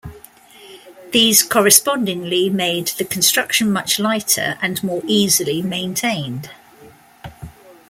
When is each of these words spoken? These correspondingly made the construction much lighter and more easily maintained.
These 1.11 1.43
correspondingly 1.43 2.49
made 2.49 2.87
the 2.87 3.05
construction 3.05 3.71
much 3.71 3.99
lighter 3.99 4.57
and 4.59 4.83
more 4.83 5.03
easily 5.05 5.61
maintained. 5.61 6.49